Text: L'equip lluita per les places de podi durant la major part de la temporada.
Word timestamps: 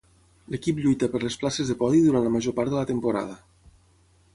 L'equip 0.53 0.79
lluita 0.85 1.09
per 1.17 1.21
les 1.25 1.37
places 1.43 1.71
de 1.73 1.77
podi 1.85 2.03
durant 2.09 2.27
la 2.29 2.35
major 2.39 2.57
part 2.61 2.77
de 2.77 2.81
la 2.83 2.87
temporada. 2.95 3.41